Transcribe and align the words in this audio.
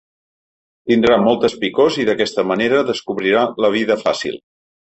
Tindrà 0.91 1.17
moltes 1.25 1.55
picors 1.65 1.99
i 2.05 2.07
d’aquesta 2.09 2.47
manera 2.53 2.81
descobrirà 2.91 3.47
la 3.67 3.73
vida 3.79 4.03
fàcil. 4.09 4.43